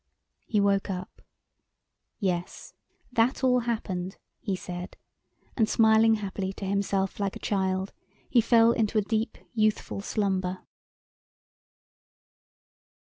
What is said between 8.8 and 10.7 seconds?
a deep, youthful slumber.